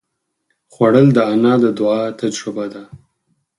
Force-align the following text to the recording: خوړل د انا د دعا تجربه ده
خوړل 0.73 1.07
د 1.13 1.17
انا 1.33 1.53
د 1.63 1.65
دعا 1.79 2.01
تجربه 2.21 2.65
ده 2.73 2.83